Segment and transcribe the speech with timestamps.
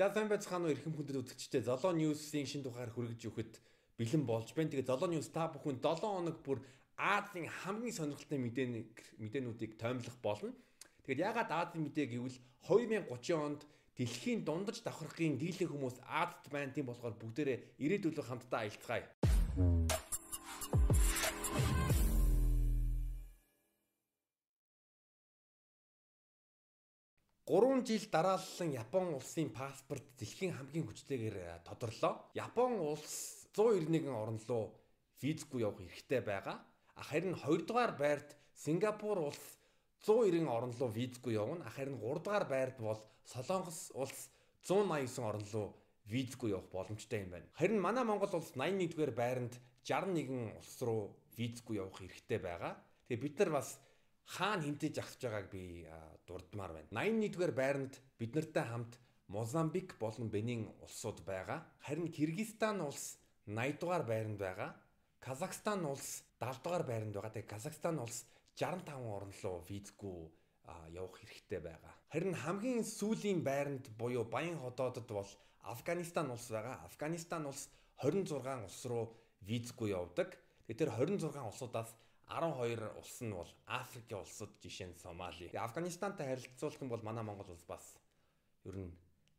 [0.00, 3.60] За сайн байцгаана уу эрхэм хүндэт үзэгчдээ Золоо Ньюсийн шин тухайар хүргэж өгөхөд
[4.00, 4.72] бэлэн болж байна.
[4.72, 6.64] Тэгээ Золоо Ньюс та бүхэн 7 хоног бүр
[6.96, 10.56] Азийн хамгийн сонирхолтой мэдээнийг мэдээнүүдийг тоомлох болно.
[11.04, 12.32] Тэгээд ягаад Азийн мэдээ гэвэл
[12.64, 16.72] 2030 онд дэлхийн дундаж давхархын дийлэн хүмүүс Азад байна.
[16.72, 19.04] Тийм болохоор бүгдээрээ ирээдүйн хамтдаа аялцгаая.
[27.50, 32.30] 3 жил дараалсан Япон улсын паспорт дэлхийн хамгийн хүчтэйгээр э, тодорлоо.
[32.38, 34.70] Япон улс 191 орн руу
[35.18, 36.62] визгүй явах эрхтэй байгаа.
[36.94, 39.42] Харин 2 дугаар байрт Сингапур улс
[40.06, 41.66] 190 орн руу визгүй явна.
[41.74, 44.30] Харин 3 дугаар байрт бол Солонгос улс
[44.62, 45.74] 189 орн руу
[46.06, 47.50] визгүй явах боломжтой юм байна.
[47.58, 52.78] Харин манай Монгол улс 81-р байранд 61 улс руу визгүй явах эрхтэй байгаа.
[53.10, 53.74] Тэгээ бид нар бас
[54.34, 55.62] хаана хинтэж ахсаж байгааг би
[56.26, 56.88] дурдмаар байна.
[56.94, 58.92] 81-р байранд бид нартай хамт
[59.30, 61.66] Мозамбик болон Бенин улсууд байгаа.
[61.86, 64.70] Харин Кыргызстан улс 80-р байранд байгаа.
[65.20, 67.34] Казахстан улс 70-р байранд байгаа.
[67.34, 70.30] Тэгээ Казахстан улс 65 орн руу визгүй
[70.94, 71.94] явах хэрэгтэй байгаа.
[72.12, 75.30] Харин хамгийн сүүлийн байранд буюу Баян хотоодод бол
[75.62, 76.82] Афганистан улс байгаа.
[76.88, 77.68] Афганистан улс
[78.02, 79.04] 26 улс руу
[79.42, 80.38] визгүй явдаг.
[80.66, 81.94] Тэгээ тэр 26 улсуудаас
[82.30, 85.50] 12 улс нь бол Африкийн улсууд жишээ нь Сомали.
[85.50, 87.98] Афганистантай харилцуулах юм бол манай Монгол улс бас
[88.64, 88.94] ер нь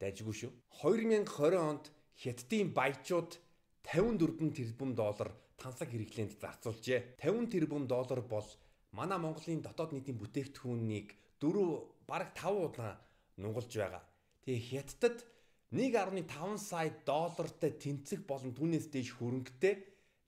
[0.00, 0.52] дайжгүй шүү.
[0.84, 1.84] 2020 онд
[2.20, 3.40] Хятадын баячууд
[3.88, 7.16] 54 тэрбум доллар тансаг хэрэглээнд зарцуулжээ.
[7.24, 8.48] 50 тэрбум доллар бол
[8.92, 11.08] манай Монголын дотоод нийтийн бүтээгдэхүүнийг
[11.40, 13.00] 4 бараг 5 удаа
[13.40, 14.04] нугалж байгаа.
[14.44, 15.18] Тэгээ Хятадд
[15.72, 19.74] 1.5 сая доллартай тэнцэх болон түүнээс дээш хөрөнгөтэй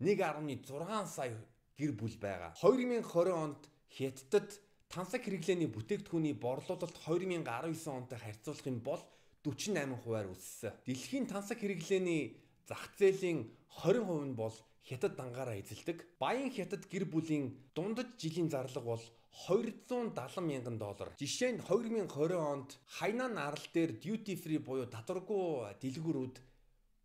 [0.01, 1.37] 1.6 сая
[1.79, 2.53] гэр бүл байгаа.
[2.59, 4.61] 2020 онд Хятадд
[4.93, 7.47] тансаг хэрэглээний бүтээгдэхүүний борлуулалт 2019
[7.89, 9.03] онтой харьцуулах юм бол
[9.45, 10.73] 48 хувиар өссөн.
[10.85, 13.47] Дэлхийн тансаг хэрэглээний зах зээлийн
[13.83, 16.19] 20% нь бол хятад дангаараа эзэлдэг.
[16.19, 19.05] Баян хятад гэр бүлийн дундаж жилийн зарлага бол
[19.47, 21.13] 270 мянган доллар.
[21.21, 22.09] Жишээ нь 2020
[22.41, 26.37] онд Хайнан арал дээр duty free буюу татваргүй дэлгүүрүүд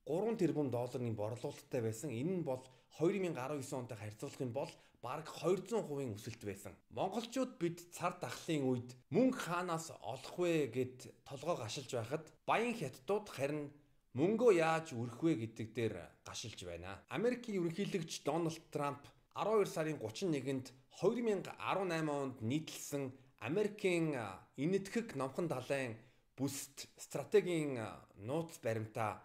[0.07, 2.09] 3 тэрбум долларын борлуулалттай байсан.
[2.09, 2.63] Энэ нь бол
[3.00, 4.72] 2019 онтой харьцуулах юм бол
[5.02, 6.74] бараг 200% өсөлт байсан.
[6.91, 13.28] Монголчууд бид цар тахлын үед мөнгө хаанаас олох вэ гэд толгоо гашилж байхад баян хятадууд
[13.30, 13.72] харин
[14.13, 15.96] мөнгөө яаж өрөх вэ гэдэг дээр
[16.28, 17.01] гашилж байна.
[17.09, 19.01] Америкийн ерөнхийлөгч Дональд Трамп
[19.34, 20.68] 12 сарын 31-нд
[21.00, 23.03] 2018 онд нийтлсэн
[23.40, 24.13] Америкийн
[24.59, 25.97] энэтхэг номхон далайн
[26.38, 27.80] бүсд стратегийн
[28.28, 29.24] нууц баримтаа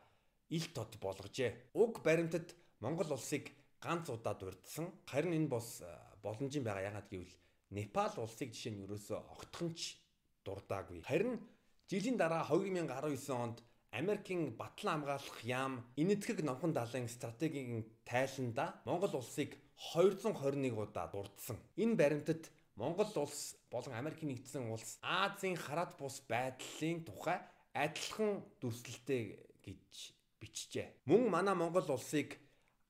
[0.49, 1.75] ил тод болгожээ.
[1.75, 4.93] Уг баримтад Монгол улсыг ганц удаа дурдсан.
[5.11, 5.89] Харин энэ бос э,
[6.23, 7.35] боломжийн байгаа ягаад гэвэл
[7.71, 9.99] Непал улсыг жишээ нь ерөөсөө огтхонч
[10.45, 11.03] дурдаагүй.
[11.03, 11.43] Харин
[11.91, 13.59] жилийн дараа 2019 онд
[13.91, 19.57] Америкийн батлан хамгаалах яам энэтхэг номхон далайн стратегийн тайланда Монгол улсыг
[19.95, 21.57] 221 удаа дурдсан.
[21.83, 22.43] Энэ баримтад
[22.77, 27.41] Монгол улс болон Америкийн нэгдсэн улс Азийн хараад бус байдлын тухай
[27.73, 29.23] адилхан дүрслэлтэй
[29.65, 29.93] гэж
[30.41, 31.09] бичжээ.
[31.09, 32.37] Мөн манай Монгол улсыг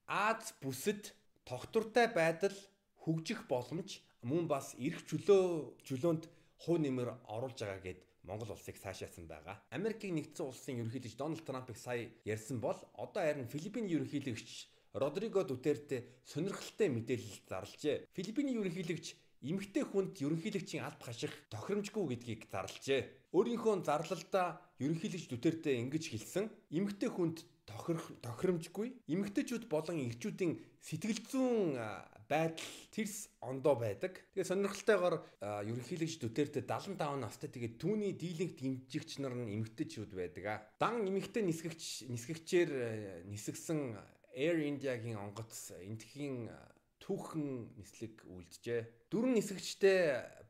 [0.06, 2.54] Аз бүсэд тогтвортой байдал
[3.02, 5.42] хөгжих боломж мөн бас эрх чөлөө
[5.82, 6.30] чөлөөнд
[6.62, 9.62] хувь нэмэр оруулж байгаа гэд Монгол улсыг цаашаасан байгаа.
[9.70, 14.48] Америкийн нэгдсэн улсын ерөнхийлөгч Дональд Трампыг сая ярьсан бол одоо харин Филиппин ерөнхийлөгч
[14.94, 18.06] Родриго Дутерте сонирхолтой мэдээлэл зарлжээ.
[18.14, 19.06] Филиппиний ерөнхийлөгч
[19.42, 23.30] эмэгтэй хүнд ерөнхийлөгчийн алд хаших тохиромжгүй гэдгийг зарлжээ.
[23.36, 26.50] Өөрийнхөө зарлалдаа ерөнхийлөгч Дүтэртэ ингэж хэлсэн.
[26.72, 31.76] Эмэгтэй хүнд тохирох тохиромжгүй эмэгтэйчүүд болон эрчүүдийн сэтгэл зүйн
[32.28, 34.22] байдал тэрс ондоо байдаг.
[34.34, 40.66] Тэгээ сонирхолтойгоор ерөнхийлөгч Дүтэртэ 75 настай тэгээд түүний дийлэнх дэмжигч нар нь эмэгтэйчүүд байдаг.
[40.78, 42.70] Дан эмэгтэй нисгэгч нисгэгчээр
[43.30, 43.94] нисгсэн
[44.36, 46.50] Air India-гийн онгоц энтхийн
[47.00, 49.08] түүхэн нислэг үлджээ.
[49.08, 50.00] Дөрвөн нисгэгчтэй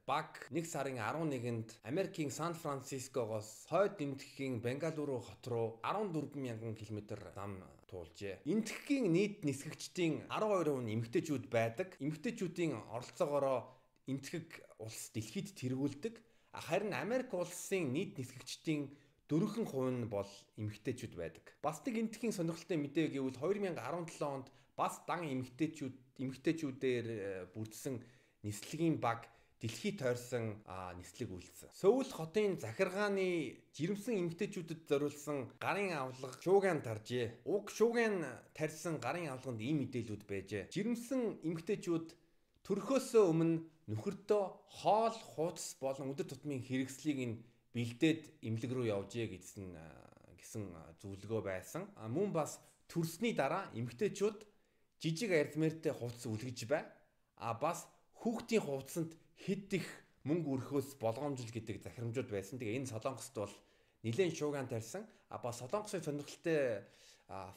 [0.06, 7.58] баг 1 сарын 11-нд Америкийн Сан Францискогоос хойд нэмтгэхийн Бенгалуру хот руу 14,000 км зам
[7.90, 8.46] туулжээ.
[8.46, 11.98] Энтхэгийн нийт нисгэгчдийн 12% нь эмэгтэйчүүд байдаг.
[11.98, 13.66] Эмэгтэйчүүдийн оролцоогоороо
[14.06, 14.46] энтхэг
[14.78, 16.14] улс дэлхийд тэргүүлдэг.
[16.54, 18.86] Харин Америк улсын нийт нисгэгчдийн
[19.26, 21.50] дөрвөн хувь нь бол эмэгтэйчүүд байдаг.
[21.58, 27.98] Бас нэг энтхийн сонирхолтой мэдээ гэвэл 2017 онд бас дан эмэгтэйчүүд эмэгтэйчүүдээр э, бүрдсэн
[28.46, 29.26] нислэгийн баг
[29.60, 30.60] дэлхий тойрсон
[31.00, 31.72] нислэг үйлдсэн.
[31.72, 37.40] Сөүл хотын захиргааны жирэмсэн эмэгтэйчүүдэд зориулсан гарын авлага шууган таржээ.
[37.48, 38.20] Уг шууган
[38.52, 40.68] тарьсан гарын авлаганд ийм мэдээлүүд байжээ.
[40.68, 42.08] Жирэмсэн эмэгтэйчүүд
[42.68, 44.44] төрхөөсөө өмнө нөхөртөө
[44.82, 47.40] хоол, хуудас болон өдөр тутмын хэрэгслийг нь
[47.72, 49.72] бэлдээд имлэг рүү явжээ гэсэн
[50.36, 50.62] гэсэн
[51.00, 51.88] зөвлөгөө байсан.
[51.96, 52.58] Мөн бас
[52.90, 54.38] төрсний дараа эмэгтэйчүүд
[55.00, 56.84] жижиг арзмэртэй хувцас үлгэж бай.
[57.36, 57.86] А бас
[58.20, 59.12] хүүхдийн хувцсанд
[59.44, 59.88] хэд их
[60.26, 62.58] мөнгө өрхөөс болгоомжл гэдэг захирамжууд байсан.
[62.58, 63.54] Тэгээ энэ Солонгост бол
[64.02, 65.06] нэлээд шуугаан тарьсан.
[65.30, 66.82] А бас Солонгосын сонирхолтой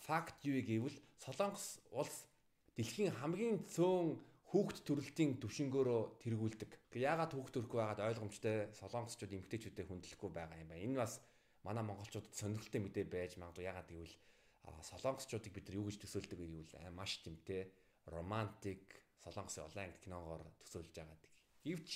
[0.05, 2.29] факт юу гэвэл Солонгос улс
[2.77, 4.17] дэлхийн хамгийн цөөн
[4.49, 6.71] хүүхд төрөлтийн төвшнгөөрөө тэргүүлдэг.
[6.97, 10.85] Яагаад хүүхд төрөхгүй байгаад ойлгомжтой солонгосчууд эмгтээчүүдэд хүндлэхгүй байгаа юм байна.
[10.89, 11.21] Энэ бас
[11.61, 14.15] манай монголчуудад сонирхолтой мэдээ байж магадгүй яагаад гэвэл
[14.89, 17.69] солонгосчуудыг бид нар юу гэж төсөөлдөг вэ гэвэл маш тэмтэй,
[18.09, 18.89] романтик,
[19.23, 21.17] солонгосын олон анги киногоор төсөөлж байгаа.
[21.65, 21.89] Гэвч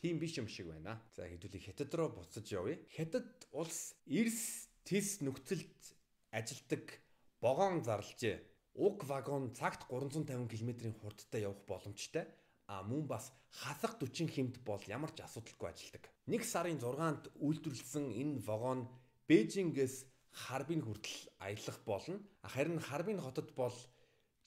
[0.00, 1.00] тийм биш юм шиг байна.
[1.16, 2.80] За хэдүүлээ хятад руу буцаж явъя.
[2.96, 5.80] Хятад улс эрс тис нөхцөлд
[6.32, 7.00] ажилдаг
[7.40, 8.36] богоон зарлжээ
[8.74, 12.26] уг вагон цагт 350 км-ийн хурдтай явах боломжтой.
[12.66, 16.08] А мөн бас хасах 40 хэмт бол ямар ч асуудалгүй ажилдаг.
[16.26, 18.88] Нэг сарын 6-нд үйлдвэрлэсэн энэ вагон
[19.28, 22.18] Бээжингээс Харбин хүртэл аялах болно.
[22.42, 23.76] Харин Харбин хотод бол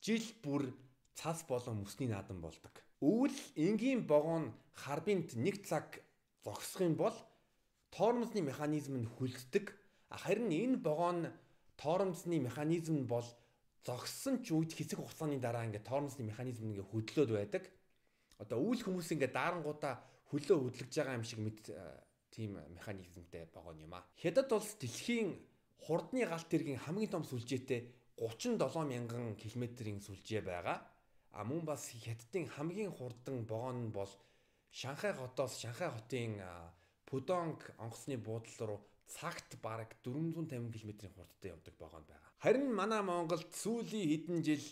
[0.02, 0.74] жил бүр
[1.18, 2.72] цас болон мөсний наадам болдог.
[3.02, 6.06] Өвөл энгийн вагон Харбинд нэг цаг
[6.46, 7.16] зогсох юм бол
[7.90, 9.74] тоормсны механизм нь хүлддэг.
[10.14, 11.34] Харин энэ вагон
[11.82, 13.26] тоормсны механизм нь бол
[13.82, 17.64] зогссон ч үед хэсэг хугацааны дараа ингээд тоормсны механизм ингээ хөдлөөд байдаг.
[18.38, 19.98] Одоо үйл хүмүүс ингээ дарангуудаа
[20.30, 21.82] хөлөө хөдлөж байгаа юм шиг мэд э,
[22.30, 24.06] тийм механизмтэй байгаа юм а.
[24.22, 25.34] Хятад улс дэлхийн
[25.82, 27.90] хурдны галт тэргийн хамгийн том сүлжээтэй
[28.22, 30.78] 37 мянган км-ийн сүлжээ байгаа.
[31.38, 34.10] А мөн бас хятадын хамгийн хурдан богоно бол
[34.72, 36.42] Шанхай хотоос Шанхай хотын
[37.06, 42.34] Пудонг онгоцны буудлал руу цагт бараг 450 км-ийн хурдтай явдаг богоно байгаа.
[42.42, 44.66] Харин манай Монголд сүүлийн хэдэн жил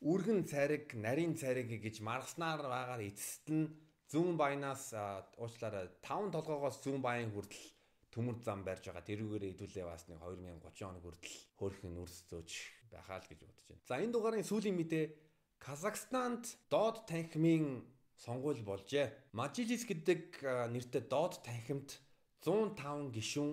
[0.00, 3.68] үргэн цариг, нарийн цариг гэж маргаснаар байгаа эцэст нь
[4.08, 4.96] зүүн баянаас
[5.36, 7.66] уучлаарай 5 толгоогоос зүүн баян хүртэл
[8.08, 9.04] төмөр зам барьж байгаа.
[9.04, 12.50] Тэрүүгээр хэдүүлээ бас нэг 2030 он хүртэл хөөрхөн нүрс зөөж
[12.88, 13.84] байхаа л гэж бодож байна.
[13.84, 15.04] За энэ дугаарын сүүлийн мэдээ
[15.58, 17.84] Казахстанд доод танхимын
[18.16, 19.12] сонгуул болжээ.
[19.32, 20.42] Мажилис гэдэг
[20.72, 22.00] нэртэй доод танхимд
[22.44, 23.52] 105 гишүүн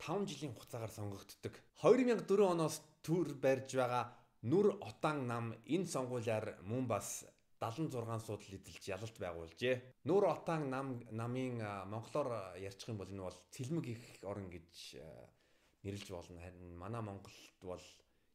[0.00, 1.54] 5 жилийн хугацаагаар сонгогддог.
[1.82, 4.04] 2004 оноос төр барьж байгаа
[4.42, 7.28] Нүр Отан нам энэ сонгуулиар мөн бас
[7.60, 10.00] 76 суудл эзэлж ялалт байгуулжээ.
[10.08, 11.60] Нүр Отан нам намын
[11.92, 14.96] монголоор ярьчих юм бол энэ бол цэлмэг их орн гэж
[15.84, 16.40] нэрлж болно.
[16.40, 17.84] Харин манай Монголд бол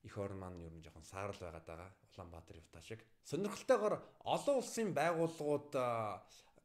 [0.05, 1.89] их орн маань ер нь жоохон саарл байгаад байгаа.
[2.13, 3.01] Улаанбаатар Явтаа шиг.
[3.25, 5.73] Сонирхолтойгоор олон улсын байгууллагууд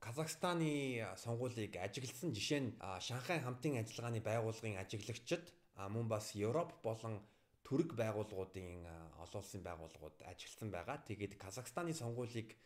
[0.00, 2.70] Казахстаны сонгуулийг ажигласан жишээ нь
[3.00, 5.44] Шанхай хамтын ажиллагааны байгууллагын ажиглагчид
[5.76, 7.20] мөн бас Европ болон
[7.64, 8.88] төрөг байгууллагуудын
[9.20, 11.04] олон улсын байгууллагууд ажилтсан байгаа.
[11.04, 12.56] Тэгээд Казахстаны сонгуулийг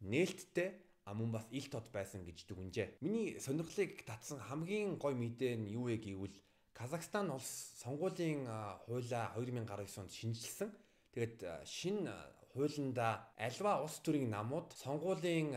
[0.00, 0.76] нээлттэй
[1.08, 3.00] мөн бас ил тод байсан гэж дүгнжээ.
[3.00, 6.36] Миний сонирхлыг татсан хамгийн гой мэдээ нь юу вэ гэвэл
[6.74, 8.50] Казахстан улс сонгуулийн
[8.84, 10.70] хуулаа 2019 онд шинжилсэн.
[11.14, 12.10] Тэгээд шинэ
[12.52, 15.54] хуулиндаа альва улс төрийн намууд сонгуулийн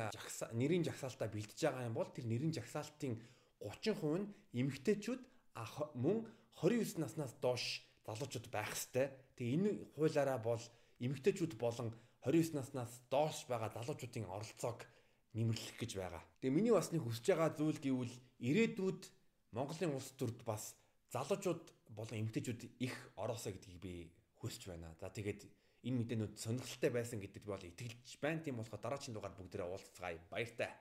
[0.54, 3.18] нэрийн жагсаалтаа бэлтэж байгаа юм бол тэр нэрийн жагсаалтын
[3.62, 4.30] 30% нь
[4.62, 5.22] эмэгтэйчүүд
[5.98, 6.18] мөн
[6.62, 9.10] 29 наснаас доош залуучууд байх хэвээр.
[9.38, 10.62] Тэгээ энэ хуулаараа бол
[11.02, 11.90] эмэгтэйчүүд болон
[12.22, 14.86] 29 наснаас доош байгаа залуучуудын оролцоог
[15.34, 16.24] нэмэрлэх гэж байгаа.
[16.42, 19.02] Тэгээ миний бас нэг хүсэж байгаа зүйл гэвэл ирээдүйд
[19.54, 20.78] Монголын улс төрд бас
[21.14, 21.64] залуучууд
[21.96, 23.94] болон эмэгтэйчүүд их ороосоо гэдгийг би
[24.40, 24.94] хүсэж байна.
[25.00, 25.48] За тэгээд
[25.88, 28.44] энэ мэдээнүүд сонирхолтой байсан гэдэгт бол итгэлж байна.
[28.44, 30.20] Тийм болохоор дараагийн дугаар бүгдээрээ уулзцгаая.
[30.30, 30.72] Баяртай.